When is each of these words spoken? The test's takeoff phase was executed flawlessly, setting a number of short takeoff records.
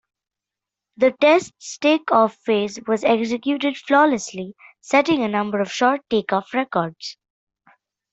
The 0.97 1.11
test's 1.11 1.77
takeoff 1.77 2.33
phase 2.37 2.79
was 2.87 3.03
executed 3.03 3.77
flawlessly, 3.77 4.55
setting 4.79 5.21
a 5.21 5.27
number 5.27 5.59
of 5.59 5.71
short 5.71 6.01
takeoff 6.09 6.55
records. 6.55 7.17